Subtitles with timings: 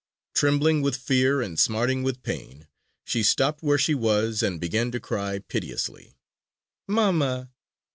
[0.33, 2.67] Trembling with fear and smarting with pain,
[3.05, 6.15] she stopped where she was and began to cry piteously:
[6.87, 7.51] "Mamma!...